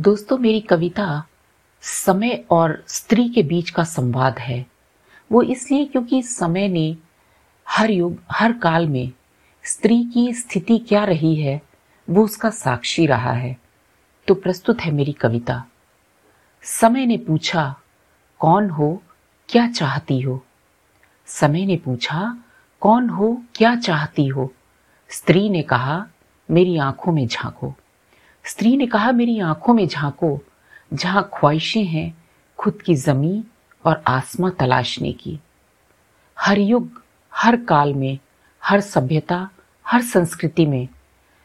दोस्तों, 0.00 0.38
मेरी 0.38 0.60
कविता 0.60 1.26
समय 1.80 2.44
और 2.50 2.84
स्त्री 2.88 3.28
के 3.28 3.42
बीच 3.42 3.70
का 3.70 3.84
संवाद 3.84 4.38
है। 4.38 4.66
वो 5.32 5.42
इसलिए 5.42 5.84
क्योंकि 5.84 6.22
समय 6.22 6.68
ने 6.68 6.96
हर 7.68 7.90
युग, 7.90 8.18
हर 8.32 8.52
काल 8.52 8.88
में 8.88 9.12
स्त्री 9.64 10.04
की 10.04 10.34
स्थिति 10.34 10.78
क्या 10.78 11.04
रही 11.04 11.36
है, 11.36 11.62
वो 12.10 12.24
उसका 12.24 12.50
साक्षी 12.50 13.06
रहा 13.06 13.32
है। 13.32 13.56
तो 14.26 14.34
प्रस्तुत 14.34 14.80
है 14.80 14.92
मेरी 14.92 15.12
कविता। 15.12 15.64
समय 16.62 17.06
ने 17.06 17.16
पूछा, 17.16 17.76
कौन 18.38 18.70
हो, 18.70 19.02
क्या 19.48 19.70
चाहती 19.70 20.20
हो? 20.20 20.44
समय 21.26 21.66
ने 21.66 21.76
पूछा, 21.76 22.38
कौन 22.80 23.08
हो, 23.08 23.42
क्या 23.54 23.76
चाहती 23.76 24.26
हो? 24.26 24.52
स्त्री 25.08 25.48
ने 25.48 25.62
कहा, 25.62 26.06
मेरी 26.50 26.78
आँखों 26.78 27.12
में 27.12 27.26
झांको। 27.26 27.74
स्त्री 28.50 28.76
ने 28.76 28.86
कहा, 28.86 29.12
मेरी 29.12 29.40
आँखों 29.40 29.74
में 29.74 29.88
झांको, 29.88 30.40
जहाँ 30.92 31.30
ख्वाहिशें 31.34 31.84
हैं, 31.84 32.24
खुद 32.58 32.82
की 32.82 32.94
जमी 32.94 33.44
और 33.84 34.04
आसमां 34.06 34.50
तलाशने 34.50 35.12
की। 35.12 35.38
हर 36.38 36.58
युग, 36.58 37.02
हर 37.34 37.56
काल 37.56 37.94
में, 37.94 38.18
हर 38.64 38.80
सभ्यता, 38.80 39.50
हर 39.86 40.02
संस्कृति 40.02 40.66
में 40.66 40.88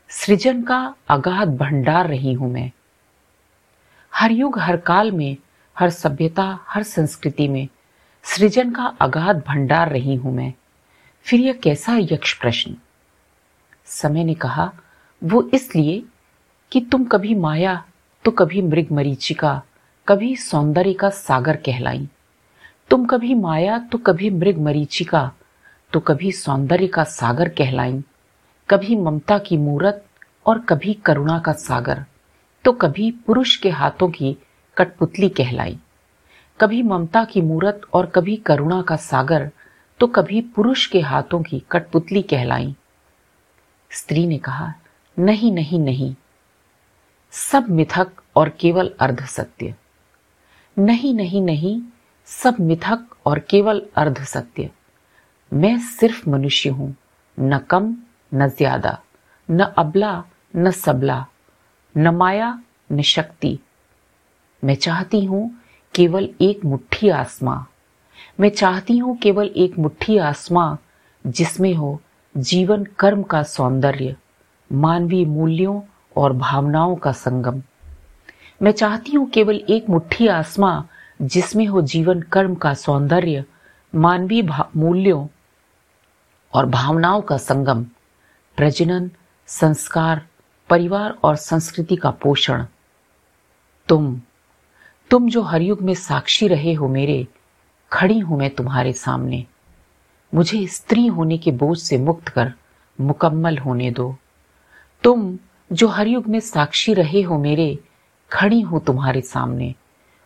सृजन 0.10 0.64
का 0.64 0.96
अगाध 1.10 1.58
भंडार 1.58 2.08
रही 2.08 2.34
हूँ 2.34 2.52
मैं। 2.52 2.72
हर 4.16 4.32
युग, 4.32 4.60
हर 4.60 4.78
काल 4.78 5.12
में, 5.12 5.38
हर 5.80 5.90
सभ्यता, 5.90 6.60
हर 6.68 6.84
संस्कृति 6.84 7.48
में 7.48 7.68
सृजन 8.24 8.72
का 8.72 8.84
अगाध 8.84 9.44
भंडार 9.48 9.90
रही 9.90 10.16
हूँ 10.16 10.34
मैं। 10.34 10.54
फिर 11.24 11.40
यह 11.40 11.54
कैसा 11.54 11.98
यक्ष 11.98 12.34
प्रश्न? 12.34 12.76
समय 13.86 14.24
ने 14.24 14.34
कहा, 14.34 14.74
वो 15.24 15.50
इसलिए 15.54 16.04
कि 16.72 16.80
तुम 16.82 17.04
कभी 17.06 17.36
माया 17.36 17.84
तो 18.26 18.32
कभी 18.32 18.62
मृग 18.62 18.92
मरीचिका, 18.92 19.62
कभी 20.08 20.36
सौंदर्य 20.36 20.94
का 20.94 21.10
सागर 21.10 21.56
कहलाई। 21.56 22.08
तुम 22.92 23.06
कभी 23.06 23.34
माया 23.34 23.78
तो 23.92 23.98
कभी 23.98 24.30
मृग 24.30 24.58
मरीचिका 24.58 25.30
तो 25.94 26.00
कभी 26.00 26.32
सौंदर्य 26.32 26.88
का 26.88 27.04
सागर 27.04 27.50
कहलाई। 27.50 28.02
कभी 28.70 28.96
ममता 28.96 29.38
की 29.38 29.58
मूरत 29.58 30.04
और 30.46 30.60
कभी 30.60 30.94
करुणा 31.06 31.38
का 31.40 31.52
सागर 31.54 32.04
तो 32.66 32.72
कभी 32.72 33.10
पुरुष 33.28 33.56
के 33.58 33.70
हाथों 33.70 34.10
की 34.10 34.36
कठपुतली 34.78 35.30
कहलाई। 35.30 35.78
कभी 36.60 36.82
ममता 36.84 37.24
की 37.24 37.42
मूरत 37.42 37.82
और 37.94 38.06
कभी 38.06 38.36
करुणा 38.46 38.82
का 38.82 38.96
सागर 38.96 39.50
तो 40.00 40.08
कभी 40.08 40.42
पुरुष 40.56 40.86
के 40.88 41.00
हाथों 41.02 41.42
की 41.44 41.64
कठपुतली 41.72 42.22
कहलाई। 42.24 42.76
स्त्री 43.92 44.26
ने 44.28 44.38
कहा, 44.38 44.74
नहीं 45.18 45.52
नहीं 45.52 45.80
नहीं 45.80 46.14
सब 47.36 47.70
मिथक 47.70 48.12
और 48.36 48.50
केवल 48.50 48.92
अर्ध 49.00 49.26
सत्य 49.26 49.74
नहीं 50.80 51.14
नहीं 51.14 51.42
नहीं, 51.42 51.82
सब 52.26 52.56
मिथक 52.60 53.06
और 53.26 53.40
केवल 53.40 53.82
अर्ध 53.96 54.24
सत्य 54.24 54.70
मैं 55.54 55.78
सिर्फ़ 55.80 56.30
मनुष्य 56.30 56.70
हूँ, 56.70 56.96
न 57.40 57.58
कम, 57.58 57.96
न 58.34 58.48
ज़्यादा, 58.48 58.98
न 59.52 59.60
अबला, 59.78 60.24
न 60.56 60.72
सबला, 60.72 61.26
न 61.98 62.08
माया, 62.08 62.62
न 62.92 63.02
शक्ति। 63.02 63.60
मैं 64.64 64.76
चाहती 64.76 65.26
हूँ 65.26 65.62
केवल 65.94 66.30
एक 66.42 66.66
मुट्ठी 66.66 67.10
आसमां। 67.10 67.60
मैं 68.40 68.50
चाहती 68.50 68.98
हूँ 68.98 69.18
केवल 69.18 69.46
एक 69.48 69.78
मुट्ठी 69.80 70.18
आसमां, 70.18 70.76
जिसमें 71.26 71.74
हो 71.74 72.02
जीवन 72.38 72.84
कर्म 72.84 73.24
का 73.24 73.44
सौंदर्य, 73.44 74.16
मानवीय 74.74 75.26
मूल्यों 75.26 75.82
और 76.18 76.34
भावनाओं 76.34 76.96
का 76.96 77.12
संगम। 77.12 77.62
मैं 78.62 78.72
चाहती 78.72 79.12
हूँ 79.12 79.30
केवल 79.30 79.56
एक 79.56 79.90
मुट्ठी 79.90 80.28
आसमां, 80.28 80.82
जिसमें 81.22 81.66
हो 81.68 81.82
जीवन 81.82 82.22
कर्म 82.22 82.56
का 82.56 82.74
सौंदर्य, 82.74 83.46
मानवीय 83.96 84.50
मूल्यों 84.76 85.28
और 86.54 86.66
भावनाओं 86.66 87.22
का 87.22 87.38
संगम, 87.38 87.84
प्रजनन, 88.58 89.12
संस्कार, 89.48 90.22
परिवार 90.70 91.16
और 91.24 91.36
संस्कृति 91.36 91.96
का 91.96 92.12
पोषण। 92.12 92.66
तुम 93.88 94.22
तुम 95.12 95.30
जो 95.30 95.42
हर 95.42 95.62
युग 95.62 95.82
में 95.82 95.94
साक्षी 95.94 96.48
रहे 96.48 96.74
हो 96.74 96.88
मेरे, 96.88 97.28
खड़ी 97.92 98.20
हूँ 98.20 98.38
मैं 98.38 98.50
तुम्हारे 98.50 98.94
सामने। 98.94 99.46
मुझे 100.34 100.68
स्त्री 100.68 101.08
होने 101.08 101.38
के 101.38 101.52
बोझ 101.52 101.78
से 101.78 101.98
मुक्त 101.98 102.30
कर, 102.30 102.54
मुकम्मल 103.02 103.58
होने 103.58 103.92
दो। 103.92 104.16
तुम 105.04 105.38
जो 105.72 105.88
हर 105.88 106.08
युग 106.08 106.28
में 106.28 106.40
साक्षी 106.40 106.94
रहे 106.94 107.22
हो 107.22 107.38
मेरे, 107.38 107.80
खड़ी 108.32 108.62
हूँ 108.62 108.86
तुम्हारे 108.86 109.22
सामने। 109.22 109.76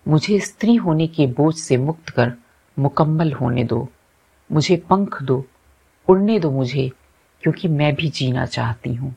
मुझे 0.07 0.39
स्त्री 0.39 0.75
होने 0.75 1.07
के 1.07 1.27
बोझ 1.27 1.55
से 1.55 1.77
मुक्त 1.77 2.09
कर 2.09 2.33
मुकम्मल 2.79 3.33
होने 3.33 3.63
दो। 3.63 3.89
मुझे 4.51 4.75
पंख 4.75 5.23
दो, 5.23 5.45
उड़ने 6.07 6.39
दो 6.39 6.51
मुझे, 6.51 6.91
क्योंकि 7.41 7.67
मैं 7.67 7.95
भी 7.95 8.09
जीना 8.09 8.45
चाहती 8.45 8.93
हूँ। 8.93 9.15